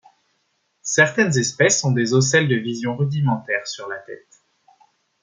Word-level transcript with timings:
Certaines 0.81 1.37
espèces 1.37 1.83
ont 1.83 1.91
des 1.91 2.15
ocelles 2.15 2.47
de 2.47 2.55
vision 2.55 2.97
rudimentaire 2.97 3.67
sur 3.67 3.87
la 3.87 3.99
tête. 3.99 4.43